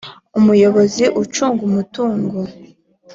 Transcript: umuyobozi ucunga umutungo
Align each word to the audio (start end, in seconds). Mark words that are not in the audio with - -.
umuyobozi 0.39 1.03
ucunga 1.21 1.61
umutungo 1.69 2.37